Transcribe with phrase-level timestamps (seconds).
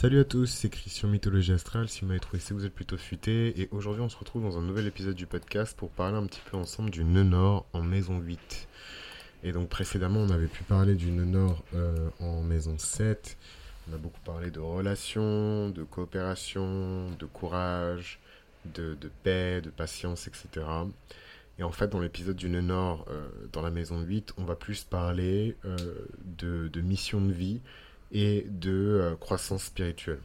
[0.00, 1.88] Salut à tous, c'est Christian Mythologie Astrale.
[1.88, 3.60] Si vous m'avez trouvé, c'est vous êtes plutôt futé.
[3.60, 6.40] Et aujourd'hui, on se retrouve dans un nouvel épisode du podcast pour parler un petit
[6.48, 8.68] peu ensemble du nœud nord en maison 8.
[9.42, 13.36] Et donc, précédemment, on avait pu parler du nœud nord euh, en maison 7.
[13.90, 18.20] On a beaucoup parlé de relations, de coopération, de courage,
[18.66, 20.64] de, paix, de patience, etc.
[21.58, 24.54] Et en fait, dans l'épisode du nœud nord, euh, dans la maison 8, on va
[24.54, 25.76] plus parler euh,
[26.38, 27.60] de, de mission de vie
[28.12, 30.20] et de euh, croissance spirituelle.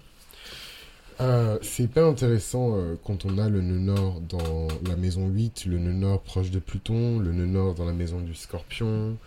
[1.21, 5.65] Euh, c'est hyper intéressant euh, quand on a le nœud nord dans la maison 8,
[5.65, 9.17] le nœud nord proche de Pluton, le nœud nord dans la maison du scorpion,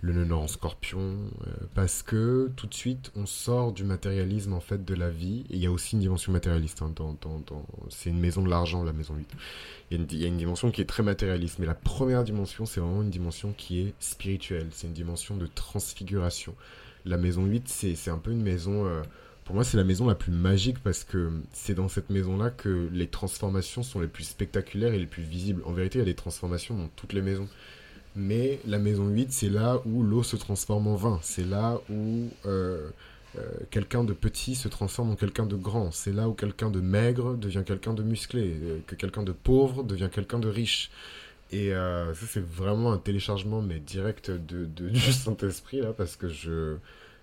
[0.00, 1.16] le nœud nord en scorpion,
[1.74, 5.54] parce que tout de suite on sort du matérialisme en fait de la vie, et
[5.54, 7.16] il y a aussi une dimension matérialiste, hein, dans,
[7.90, 9.26] c'est une maison de l'argent la maison 8.
[9.92, 12.66] Il y, il y, a une, dimension qui est très matérialiste, mais la première dimension
[12.66, 16.54] c'est vraiment une dimension qui est spirituelle, c'est une dimension de transfiguration
[17.06, 18.86] la maison 8, c'est un peu une maison...
[18.86, 19.02] Euh,
[19.44, 22.88] pour moi, c'est la maison la plus magique parce que c'est dans cette maison-là que
[22.92, 25.62] les transformations sont les plus spectaculaires et les plus visibles.
[25.64, 27.48] En vérité, il y a des transformations dans toutes les maisons.
[28.16, 31.20] Mais la maison 8, c'est là où l'eau se transforme en vin.
[31.22, 32.88] C'est là où euh,
[33.38, 35.92] euh, quelqu'un de petit se transforme en quelqu'un de grand.
[35.92, 38.82] C'est là où quelqu'un de maigre devient quelqu'un de musclé.
[38.88, 40.90] que quelqu'un de pauvre devient quelqu'un de riche.
[41.52, 46.28] Et ça, c'est vraiment un téléchargement, mais direct de, de du Saint-Esprit, là, parce que
[46.28, 46.76] je,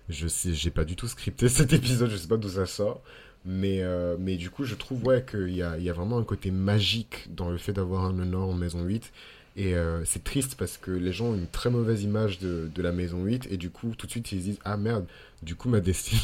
[0.08, 3.02] je sais, j'ai pas du tout scripté cet épisode, je sais pas d'où ça sort.
[3.46, 6.24] Mais, euh, mais du coup, je trouve ouais, qu'il y a, y a vraiment un
[6.24, 9.12] côté magique dans le fait d'avoir un honneur en maison 8.
[9.56, 12.82] Et euh, c'est triste parce que les gens ont une très mauvaise image de, de,
[12.82, 13.48] la maison 8.
[13.50, 15.06] Et du coup, tout de suite, ils se disent Ah merde,
[15.42, 16.20] du coup, ma destinée.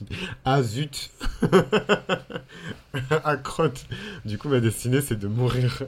[0.46, 1.10] ah zut
[3.22, 3.86] Ah crotte
[4.24, 5.82] Du coup, ma destinée, c'est de mourir.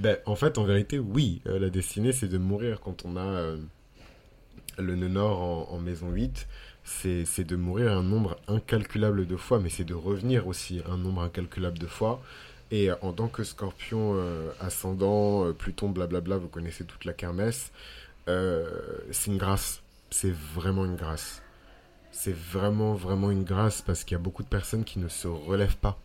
[0.00, 3.54] Ben, en fait, en vérité, oui, euh, la destinée, c'est de mourir quand on a
[4.78, 6.46] le nœud nord en, maison 8,
[6.84, 11.22] c'est de mourir un nombre incalculable de fois, mais c'est de revenir aussi un nombre
[11.22, 12.22] incalculable de fois.
[12.70, 17.72] Et en tant que scorpion euh, ascendant, euh, Pluton, blablabla, vous connaissez toute la kermesse,
[18.28, 18.68] euh,
[19.10, 19.82] c'est une grâce.
[20.10, 21.42] C'est vraiment une grâce.
[22.12, 25.26] C'est vraiment, vraiment une grâce parce qu'il y a beaucoup de personnes qui ne se
[25.26, 25.98] relèvent pas.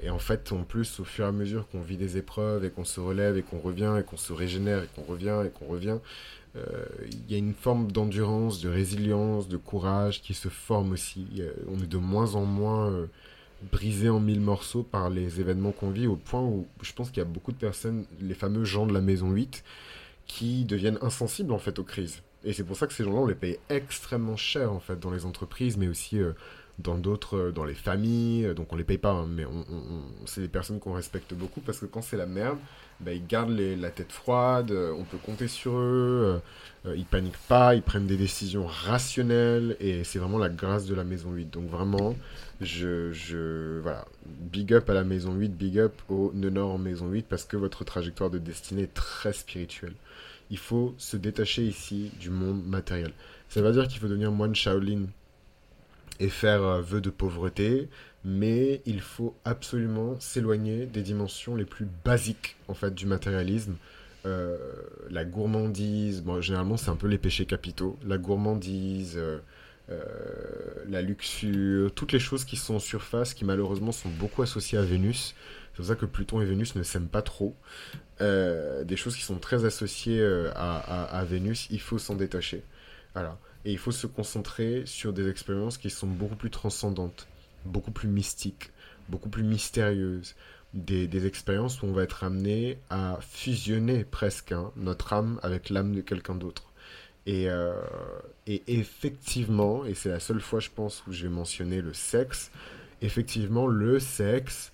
[0.00, 2.70] Et en fait, en plus, au fur et à mesure qu'on vit des épreuves et
[2.70, 5.66] qu'on se relève et qu'on revient et qu'on se régénère et qu'on revient et qu'on
[5.66, 5.98] revient,
[6.56, 11.26] euh, il y a une forme d'endurance, de résilience, de courage qui se forme aussi.
[11.68, 13.06] on est de moins en moins euh,
[13.72, 17.18] brisé en mille morceaux par les événements qu'on vit, au point où je pense qu'il
[17.18, 19.64] y a beaucoup de personnes, les fameux gens de la maison 8,
[20.26, 22.22] qui deviennent insensibles en fait aux crises.
[22.44, 25.10] Et c'est pour ça que ces gens-là, on les paye extrêmement cher en fait dans
[25.10, 26.32] les entreprises, mais aussi euh,
[26.78, 28.52] dans d'autres, dans les familles.
[28.54, 29.44] Donc on les paye pas, hein, mais
[30.26, 32.58] c'est des personnes qu'on respecte beaucoup parce que quand c'est la merde,
[33.00, 36.40] bah, ils gardent la tête froide, euh, on peut compter sur eux,
[36.86, 40.86] euh, euh, ils paniquent pas, ils prennent des décisions rationnelles et c'est vraiment la grâce
[40.86, 41.50] de la maison 8.
[41.50, 42.16] Donc vraiment,
[42.62, 47.08] je, je voilà, big up à la maison 8, big up au Nord en maison
[47.08, 49.94] 8 parce que votre trajectoire de destinée est très spirituelle.
[50.50, 53.12] Il faut se détacher ici du monde matériel.
[53.50, 55.06] Ça veut dire qu'il faut devenir moine Shaolin
[56.20, 57.88] et faire vœu de pauvreté,
[58.26, 63.76] mais il faut absolument s'éloigner des dimensions les plus basiques en fait du matérialisme.
[64.26, 64.56] Euh,
[65.08, 69.38] la gourmandise, bon, généralement c'est un peu les péchés capitaux, la gourmandise, euh,
[69.90, 70.02] euh,
[70.88, 74.82] la luxure, toutes les choses qui sont en surface, qui malheureusement sont beaucoup associées à
[74.82, 75.36] Vénus.
[75.70, 77.54] C'est pour ça que Pluton et Vénus ne s'aiment pas trop.
[78.20, 82.64] des choses qui sont très associées à, à Vénus, il faut s'en détacher.
[83.14, 83.38] Voilà.
[83.66, 87.28] Et il faut se concentrer sur des expériences qui sont beaucoup plus transcendantes
[87.66, 88.70] beaucoup plus mystique,
[89.08, 90.34] beaucoup plus mystérieuse,
[90.74, 95.70] des, des, expériences où on va être amené à fusionner presque hein, notre âme avec
[95.70, 96.72] l'âme de quelqu'un d'autre.
[97.24, 97.80] Et, euh,
[98.46, 102.50] et, effectivement, et c'est la seule fois je pense où j'ai mentionné le sexe,
[103.02, 104.72] effectivement le sexe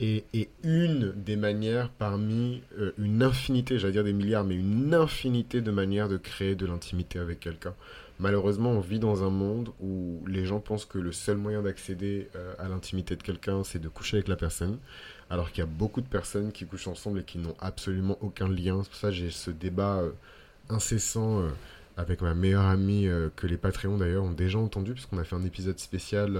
[0.00, 5.60] est une des manières parmi euh, une infinité, j'allais dire des milliards, mais une infinité
[5.60, 7.74] de manières de créer de l'intimité avec quelqu'un.
[8.18, 12.28] Malheureusement, on vit dans un monde où les gens pensent que le seul moyen d'accéder
[12.34, 14.78] euh, à l'intimité de quelqu'un, c'est de coucher avec la personne,
[15.28, 18.48] alors qu'il y a beaucoup de personnes qui couchent ensemble et qui n'ont absolument aucun
[18.48, 18.82] lien.
[18.82, 20.10] C'est pour ça que j'ai ce débat euh,
[20.70, 21.42] incessant
[21.96, 25.44] avec ma meilleure amie, que les Patreons d'ailleurs ont déjà entendu, puisqu'on a fait un
[25.44, 26.38] épisode spécial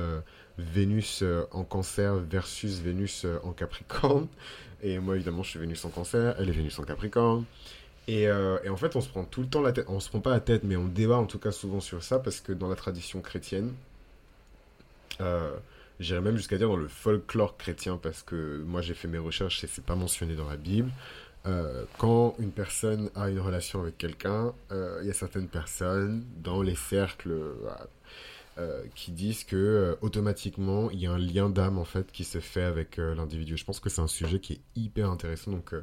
[0.58, 4.26] Vénus en cancer versus Vénus en capricorne.
[4.82, 7.44] Et moi, évidemment, je suis Vénus en cancer, elle est Vénus en capricorne.
[8.08, 9.86] Euh, et, en fait, on se prend tout le temps la tête.
[9.88, 12.18] On se prend pas la tête, mais on débat en tout cas souvent sur ça
[12.18, 13.72] parce que dans la tradition chrétienne,
[15.20, 15.50] euh,
[15.98, 19.64] j'irais même jusqu'à dire dans le folklore chrétien parce que moi j'ai fait mes recherches
[19.64, 20.90] et c'est pas mentionné dans la Bible.
[21.46, 26.62] Euh, quand une personne a une relation avec quelqu'un, il y a certaines personnes dans
[26.62, 27.54] les cercles
[28.58, 32.24] euh, qui disent que euh, automatiquement il y a un lien d'âme en fait qui
[32.24, 33.54] se fait avec euh, l'individu.
[33.58, 35.50] Je pense que c'est un sujet qui est hyper intéressant.
[35.50, 35.74] Donc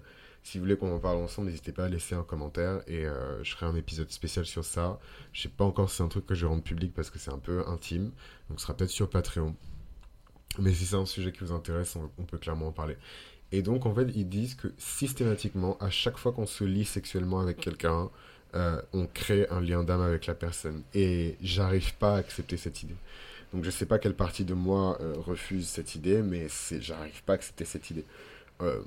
[0.41, 3.05] si vous voulez qu'on en parle ensemble, n'hésitez pas à laisser un commentaire et
[3.43, 4.99] je ferai un épisode spécial sur ça.
[5.33, 7.19] Je sais pas encore si c'est un truc que je vais rendre public parce que
[7.19, 8.11] c'est un peu intime.
[8.49, 9.55] Donc ce sera peut-être sur Patreon.
[10.59, 12.97] Mais si c'est un sujet qui vous intéresse, on, peut clairement en parler.
[13.53, 17.39] Et donc, en fait, ils disent que systématiquement, à chaque fois qu'on se lie sexuellement
[17.39, 18.09] avec quelqu'un,
[18.55, 20.81] euh, on crée un lien d'âme avec la personne.
[20.95, 22.95] Et j'arrive pas à accepter cette idée.
[23.53, 26.47] Donc je sais pas quelle partie de moi euh, refuse cette idée, mais
[26.79, 28.05] j'arrive pas à accepter cette idée.
[28.63, 28.81] Euh,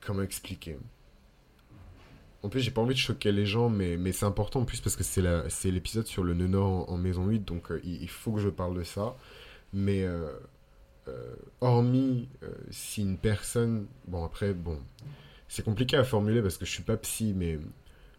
[0.00, 0.78] comment expliquer?
[2.42, 4.80] En plus, j'ai pas envie de choquer les gens, mais, mais c'est important en plus
[4.80, 8.32] parce que c'est l'épisode sur le nœud nord en, maison 8, donc il, il, faut
[8.32, 9.14] que je parle de ça.
[9.74, 10.06] Mais
[11.60, 12.28] hormis
[12.70, 13.86] si une personne...
[14.06, 14.78] Bon, après, bon
[15.48, 17.58] c'est compliqué à formuler parce que je suis pas psy, mais,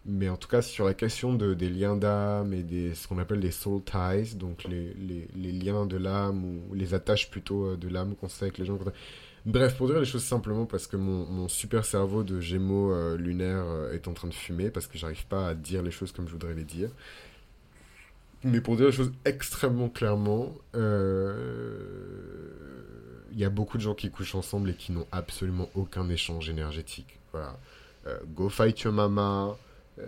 [0.06, 3.20] mais en tout cas, sur la question de, des liens d'âme et des, ce qu'on
[3.20, 4.96] appelle les soul ties, donc les,
[5.36, 8.66] les, liens de l'âme ou les attaches plutôt euh, de l'âme qu'on sait avec les
[8.66, 8.80] gens.
[9.46, 13.64] Bref, pour dire les choses simplement, parce que mon, super cerveau de gémeaux euh, lunaire
[13.66, 16.28] euh, est en train de fumer, parce que j'arrive pas à dire les choses comme
[16.28, 16.90] je voudrais les dire.
[18.44, 20.56] Mais pour dire les choses extrêmement clairement,
[23.32, 26.50] il y a beaucoup de gens qui couchent ensemble et qui n'ont absolument aucun échange
[26.50, 27.20] énergétique.
[27.32, 27.58] Voilà.
[28.08, 29.56] Euh, go fight your mama.
[30.00, 30.04] Euh,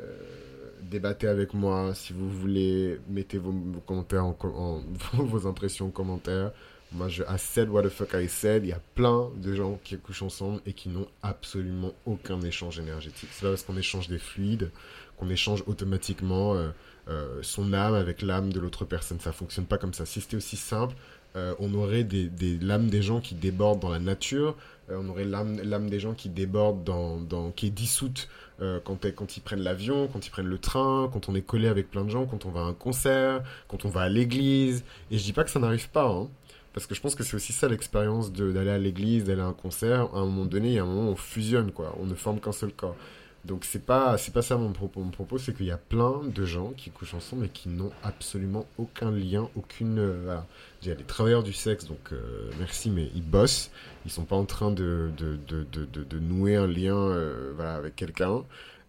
[0.81, 2.99] débattez avec moi si vous voulez.
[3.09, 3.53] Mettez vos,
[3.85, 4.83] commentaires, en,
[5.13, 6.51] vos impressions en commentaire.
[6.93, 8.63] Moi, je I said what the fuck I said.
[8.65, 12.79] Il y a plein de gens qui couchent ensemble et qui n'ont absolument aucun échange
[12.79, 13.29] énergétique.
[13.31, 14.71] C'est pas parce qu'on échange des fluides
[15.21, 16.55] qu'on échange automatiquement
[17.07, 19.19] euh, son âme avec l'âme de l'autre personne.
[19.19, 20.05] Ça fonctionne pas comme ça.
[20.05, 20.95] Si c'était aussi simple,
[21.35, 24.55] on aurait des, des, l'âme des gens qui débordent dans la nature,
[24.91, 28.29] euh, on aurait l'âme des gens qui déborde, dans, qui est dissoute
[28.61, 31.67] euh, quand, quand ils prennent l'avion, quand ils prennent le train, quand on est collé
[31.67, 34.83] avec plein de gens, quand on va à un concert, quand on va à l'église.
[35.09, 36.27] Et je dis pas que ça n'arrive pas, hein,
[36.73, 39.53] parce que je pense que c'est aussi ça l'expérience d'aller à l'église, d'aller à un
[39.53, 40.09] concert.
[40.13, 41.95] À un moment donné, il y a un moment où on fusionne, quoi.
[41.99, 42.95] On ne forme qu'un seul corps.
[43.45, 45.01] Donc c'est pas c'est pas ça mon propos.
[45.01, 47.91] Mon propos c'est qu'il y a plein de gens qui couchent ensemble et qui n'ont
[48.03, 50.45] absolument aucun lien, aucune euh, voilà.
[50.83, 52.11] Il y a travailleurs du sexe, donc
[52.57, 53.69] merci, mais ils bossent.
[54.05, 57.95] Ils sont pas en train de, de, de, de, de nouer un lien euh, avec
[57.95, 58.43] quelqu'un.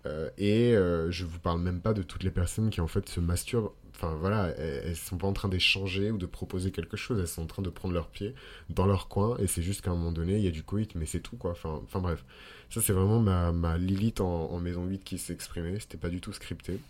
[0.07, 3.09] Euh, et euh, je vous parle même pas de toutes les personnes qui en fait
[3.09, 3.71] se masturbent.
[3.95, 7.21] Enfin voilà, elles, sont pas en train d'échanger ou de proposer quelque chose.
[7.21, 8.35] Elles sont en train de prendre leur pied
[8.69, 9.37] dans leur coin.
[9.39, 11.37] Et c'est juste qu'à un moment donné, il y a du coït, mais c'est tout
[11.37, 11.53] quoi.
[11.53, 12.25] Enfin, bref,
[12.71, 15.79] ça c'est vraiment ma, ma Lilith en, maison 8 qui s'est exprimée.
[15.79, 16.81] C'était pas du tout scripté.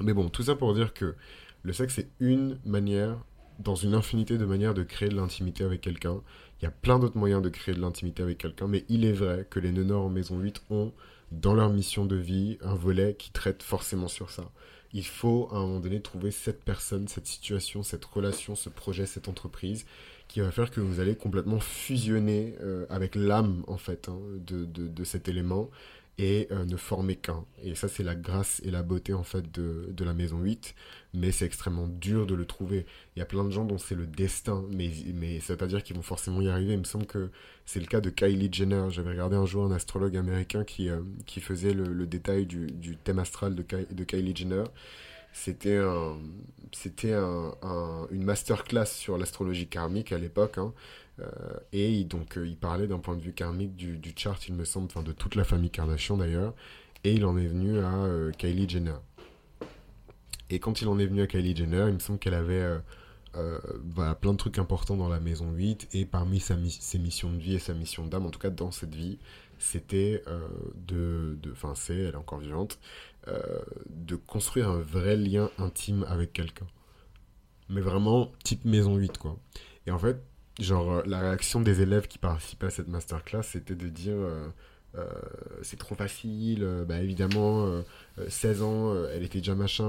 [0.00, 1.14] Mais bon, tout ça pour dire que
[1.62, 3.16] le sexe est une manière,
[3.58, 6.20] dans une infinité de manières de créer de l'intimité avec quelqu'un.
[6.60, 9.12] Il y a plein d'autres moyens de créer de l'intimité avec quelqu'un, mais il est
[9.12, 10.92] vrai que les Nenors en maison 8 ont,
[11.32, 14.50] dans leur mission de vie, un volet qui traite forcément sur ça.
[14.92, 19.04] Il faut, à un moment donné, trouver cette personne, cette situation, cette relation, ce projet,
[19.04, 19.84] cette entreprise,
[20.28, 24.64] qui va faire que vous allez complètement fusionner euh, avec l'âme, en fait, hein, de,
[24.64, 25.70] de, de, cet élément,
[26.18, 27.44] et euh, ne former qu'un.
[27.62, 30.74] Et ça, c'est la grâce et la beauté, en fait, de, de la maison 8
[31.16, 32.86] mais c'est extrêmement dur de le trouver.
[33.14, 35.66] Il y a plein de gens dont c'est le destin, mais, mais ça veut pas
[35.66, 36.74] dire qu'ils vont forcément y arriver.
[36.74, 37.30] Il me semble que
[37.64, 38.84] c'est le cas de Kylie Jenner.
[38.90, 42.96] J'avais regardé un jour un astrologue américain qui, euh, qui faisait le, détail du, du,
[42.96, 44.64] thème astral de, de Kylie Jenner.
[45.32, 46.16] C'était un,
[46.72, 47.52] c'était un,
[48.10, 50.58] une masterclass sur l'astrologie karmique à l'époque.
[50.58, 50.72] Hein.
[51.20, 51.24] Euh,
[51.72, 54.86] et donc, euh, il parlait d'un point de vue karmique du, chart, il me semble,
[54.86, 56.54] enfin de toute la famille Kardashian d'ailleurs.
[57.04, 58.96] Et il en est venu à Kylie Jenner.
[60.50, 62.78] Et quand il en est venu à Kylie Jenner, il me semble qu'elle avait euh,
[63.36, 65.88] euh, bah, plein de trucs importants dans la maison 8.
[65.92, 68.70] Et parmi sa, ses missions de vie et sa mission d'âme, en tout cas dans
[68.70, 69.18] cette vie,
[69.58, 70.46] c'était euh,
[70.86, 71.38] de.
[71.52, 72.78] Enfin, c'est, elle est encore vivante,
[73.88, 76.66] de construire un vrai lien intime avec quelqu'un.
[77.68, 79.36] Mais vraiment, type maison 8, quoi.
[79.86, 80.22] Et en fait,
[80.58, 84.16] genre, la réaction des élèves qui participaient à cette masterclass, c'était de dire
[84.98, 85.04] euh,
[85.62, 87.82] c'est trop facile, euh, bah évidemment,
[88.28, 89.84] 16 euh, ans, elle était déjà machin,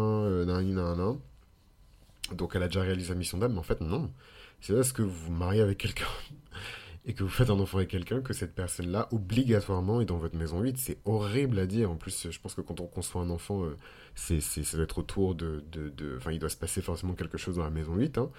[0.45, 1.17] nan, nan, nan.
[2.35, 4.11] Donc elle a déjà réalisé sa mission d'âme, mais en fait non.
[4.59, 6.07] C'est parce que vous vous mariez avec quelqu'un
[7.07, 10.35] et que vous faites un enfant avec quelqu'un que cette personne-là, obligatoirement, est dans votre
[10.35, 10.77] maison 8.
[10.77, 11.89] C'est horrible à dire.
[11.89, 13.63] En plus, je pense que quand on conçoit un enfant,
[14.13, 17.37] c'est, c'est, ça doit être autour de, de, Enfin, il doit se passer forcément quelque
[17.37, 18.17] chose dans la maison 8.
[18.17, 18.29] Hein.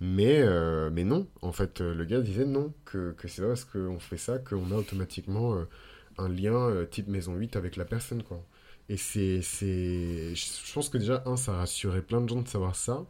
[0.00, 0.44] Mais,
[0.90, 4.38] mais non, en fait, le gars disait non, que, que c'est parce qu'on fait ça
[4.38, 5.64] qu'on a automatiquement
[6.18, 8.44] un lien euh, type maison 8 avec la personne, quoi.
[8.88, 12.74] Et c'est, c'est, je pense que déjà, un, ça rassurait plein de gens de savoir
[12.74, 13.04] ça.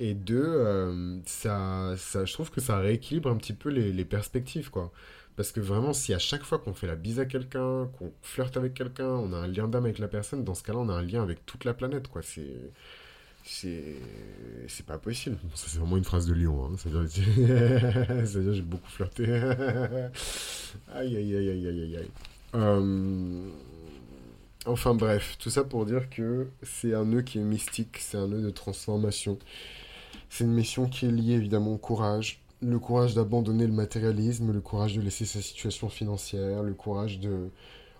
[0.00, 4.70] Et deux, euh, ça, ça, je trouve que ça rééquilibre un petit peu les, perspectives,
[4.70, 4.90] quoi.
[5.36, 8.56] Parce que vraiment, si à chaque fois qu'on fait la bise à quelqu'un, qu'on flirte
[8.56, 10.94] avec quelqu'un, on a un lien d'âme avec la personne, dans ce cas-là, on a
[10.94, 12.22] un lien avec toute la planète, quoi.
[12.22, 12.72] C'est,
[13.44, 15.36] c'est pas possible.
[15.54, 16.64] Ça, c'est vraiment une phrase de Lyon.
[16.64, 16.76] Hein.
[16.78, 19.26] C'est-à-dire, j'ai beaucoup flirté.
[20.94, 22.10] aïe, aïe, aïe, aïe, aïe, aïe.
[22.54, 23.50] Euh,
[24.64, 28.28] enfin bref, tout ça pour dire que c'est un nœud qui est mystique, c'est un
[28.28, 29.38] nœud de transformation.
[30.30, 32.40] C'est une mission qui est liée évidemment au courage.
[32.62, 37.50] Le courage d'abandonner le matérialisme, le courage de laisser sa situation financière, le courage de...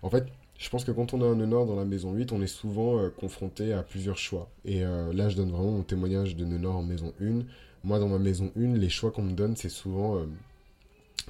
[0.02, 2.40] En fait, je pense que quand on a un nœud dans la maison 8, on
[2.40, 4.49] est souvent euh, confronté à plusieurs choix.
[4.64, 7.40] Et euh, là, je donne vraiment mon témoignage de nœud en maison 1.
[7.82, 10.16] Moi, dans ma maison 1, les choix qu'on me donne, c'est souvent...
[10.16, 10.26] Euh,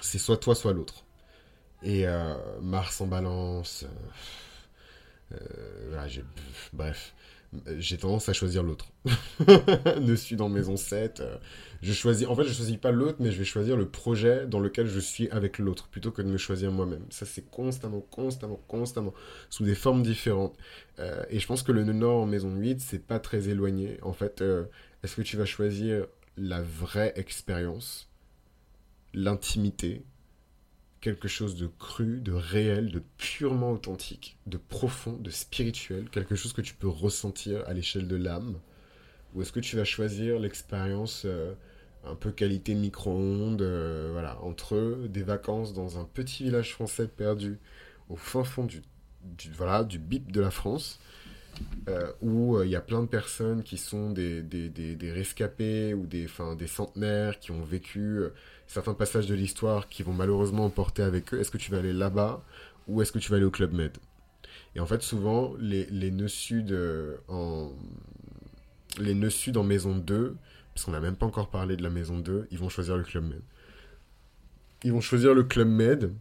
[0.03, 1.05] c'est soit toi, soit l'autre.
[1.83, 2.05] Et
[2.61, 3.87] Mars en balance...
[6.73, 7.15] bref
[7.79, 8.87] j'ai tendance à choisir l'autre.
[10.01, 11.21] ne suis dans maison 7.
[11.21, 11.37] Euh,
[11.83, 14.61] je choisis, en fait, je choisis pas l'autre, mais je vais choisir le projet dans
[14.61, 17.05] lequel je suis avec l'autre, plutôt que de me choisir moi-même.
[17.11, 19.15] Ça, c'est constamment, constamment, constamment,
[19.49, 20.57] sous des formes différentes.
[20.99, 23.99] Euh, et je pense que le nord en maison 8, c'est pas très éloigné.
[24.03, 24.65] En fait, euh,
[25.03, 28.09] est-ce que tu vas choisir la vraie expérience,
[29.13, 30.05] l'intimité,
[31.01, 36.53] quelque chose de cru, de réel, de purement authentique, de profond, de spirituel, quelque chose
[36.53, 38.59] que tu peux ressentir à l'échelle de l'âme
[39.35, 41.55] Ou est-ce que tu vas choisir l'expérience euh,
[42.05, 47.59] un peu qualité micro-ondes, euh, voilà, entre des vacances dans un petit village français perdu
[48.09, 48.83] au fin fond du,
[49.55, 51.01] voilà, du bip de la France,
[51.89, 56.07] euh, où il y a plein de personnes qui sont des, des, des, rescapés ou
[56.07, 56.27] des,
[56.59, 58.21] des centenaires qui ont vécu
[58.67, 61.93] certains passages de l'histoire qui vont malheureusement emporter avec eux, est-ce que tu vas aller
[61.93, 62.43] là-bas
[62.87, 63.97] ou est-ce que tu vas aller au Club Med?
[64.75, 67.73] Et en fait, souvent, les, les nœuds sud euh, en...
[68.99, 70.37] Les nœuds sud en maison 2,
[70.75, 73.05] parce qu'on n'a même pas encore parlé de la maison 2, ils vont choisir le
[73.05, 73.43] Club Med.
[74.85, 76.13] Ils vont choisir le Club Med.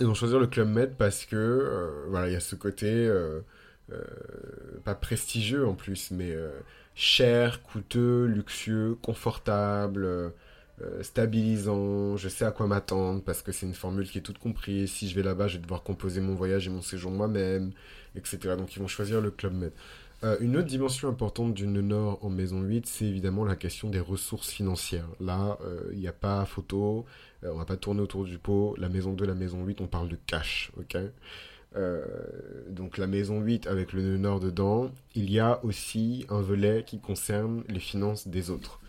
[0.00, 2.86] Ils vont choisir le Club Med parce que, euh, voilà, il y a ce côté...
[3.92, 4.02] Euh,
[4.84, 6.34] pas prestigieux en plus, mais
[6.94, 10.32] cher, coûteux, luxueux, confortable,
[10.80, 14.38] euh, stabilisant, je sais à quoi m'attendre parce que c'est une formule qui est toute
[14.38, 14.92] comprise.
[14.92, 17.72] Si je vais là-bas, je vais devoir composer mon voyage et mon séjour moi-même,
[18.14, 18.54] etc.
[18.56, 19.72] Donc ils vont choisir le Club Med.
[20.24, 24.00] Euh, une autre dimension importante du Nord en maison 8, c'est évidemment la question des
[24.00, 25.08] ressources financières.
[25.20, 27.06] Là, euh, il n'y a pas photo,
[27.42, 28.74] on va pas tourner autour du pot.
[28.78, 30.96] La maison 2, la maison 8, on parle de cash, ok?
[32.70, 36.84] Donc la maison 8 avec le nœud nord dedans, il y a aussi un volet
[36.86, 38.80] qui concerne les finances des autres.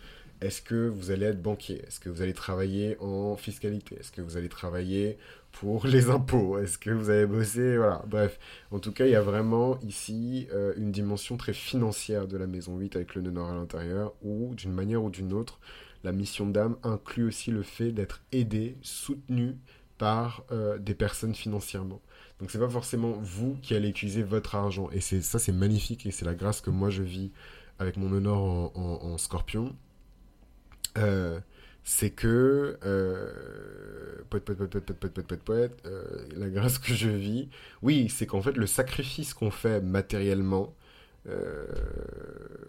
[0.42, 1.82] Est-ce que vous allez être banquier?
[1.86, 3.98] Est-ce que vous allez travailler en fiscalité?
[4.00, 5.18] Est-ce que vous allez travailler
[5.52, 6.58] pour les impôts?
[6.58, 7.76] Est-ce que vous allez bosser?
[7.76, 8.40] Voilà, bref.
[8.72, 12.48] En tout cas, il y a vraiment ici euh, une dimension très financière de la
[12.48, 15.60] maison 8 avec le nœud nord à l'intérieur, où d'une manière ou d'une autre,
[16.06, 19.58] la mission d'âme inclut aussi le fait d'être aidé, soutenu
[19.98, 22.00] par euh, des personnes financièrement.
[22.40, 24.90] Donc c'est pas forcément vous qui allez utiliser votre argent.
[24.92, 27.32] Et ça, c'est magnifique et c'est la grâce que moi je vis
[27.80, 29.76] avec mon nord en scorpion
[30.98, 31.40] euh,
[31.84, 33.32] c'est que euh,
[34.30, 36.04] poète, poète, poète, poète, poète, poète, poète, euh,
[36.36, 37.50] la grâce que je vis,
[37.82, 40.74] oui, c'est qu'en fait le sacrifice qu'on fait matériellement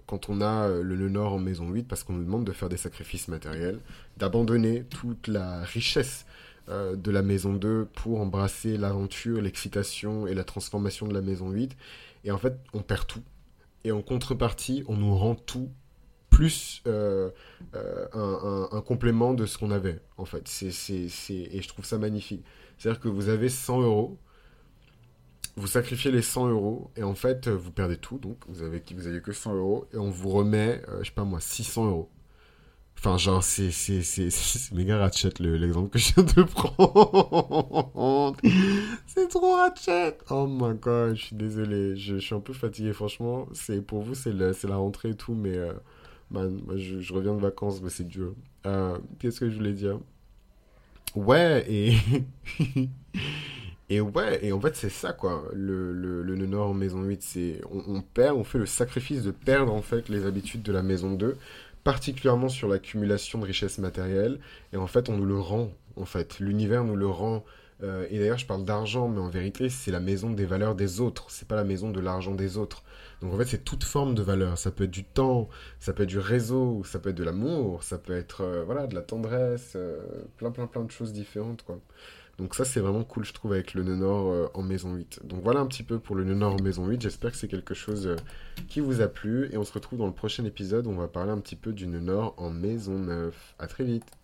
[0.04, 2.68] quand on a le nœud nord en maison 8, parce qu'on nous demande de faire
[2.68, 3.78] des sacrifices matériels,
[4.18, 6.26] d'abandonner toute la richesse
[6.70, 11.76] de la maison 2 pour embrasser l'aventure, l'excitation et la transformation de la maison 8.
[12.24, 13.22] Et en fait, on perd tout.
[13.84, 15.70] Et en contrepartie, on nous rend tout
[16.30, 17.30] plus euh,
[17.74, 20.48] euh, un, complément de ce qu'on avait, en fait.
[20.48, 22.44] C'est, c'est, Et je trouve ça magnifique.
[22.78, 24.16] C'est-à-dire que vous avez 100 euros,
[25.56, 29.06] vous sacrifiez les 100 euros, et en fait, vous perdez tout, donc vous avez, vous
[29.06, 32.08] avez que 100 euros, et on vous remet, euh, je sais pas moi, 600 euros.
[33.02, 38.36] Enfin, genre, c'est, c'est, c'est, c'est méga ratchet l'exemple que je viens de prendre.
[39.06, 40.18] c'est trop ratchet.
[40.28, 41.96] Oh my god, je suis désolé.
[41.96, 43.48] Je, suis un peu fatigué, franchement.
[43.54, 45.56] C'est, pour vous, c'est, c'est la rentrée et tout, mais
[46.30, 48.34] Man, moi, je, reviens de vacances, mais c'est dur.
[48.64, 49.98] Euh, qu'est-ce que je voulais dire?
[51.16, 51.96] Ouais, et...
[53.88, 55.44] et ouais, et en fait, c'est ça, quoi.
[55.52, 57.60] Le, le, le en maison 8, c'est...
[57.72, 60.82] On, on, perd, on fait le sacrifice de perdre, en fait, les habitudes de la
[60.82, 61.36] maison 2,
[61.84, 64.38] particulièrement sur l'accumulation de richesses matérielles.
[64.72, 66.38] Et en fait, on nous le rend, en fait.
[66.40, 67.44] L'univers nous le rend
[67.82, 71.00] euh, et d'ailleurs, je parle d'argent, mais en vérité, c'est la maison des valeurs des
[71.00, 71.30] autres.
[71.30, 72.82] C'est pas la maison de l'argent des autres.
[73.22, 74.58] Donc en fait, c'est toute forme de valeur.
[74.58, 77.82] Ça peut être du temps, ça peut être du réseau, ça peut être de l'amour,
[77.82, 79.98] ça peut être euh, voilà de la tendresse, euh,
[80.36, 81.78] plein plein plein de choses différentes quoi.
[82.40, 85.20] Donc ça c'est vraiment cool je trouve avec le nœud nord en maison 8.
[85.24, 87.02] Donc voilà un petit peu pour le nœud en maison 8.
[87.02, 88.16] J'espère que c'est quelque chose
[88.68, 91.08] qui vous a plu et on se retrouve dans le prochain épisode où on va
[91.08, 93.54] parler un petit peu du nœud en maison 9.
[93.58, 94.19] À très vite.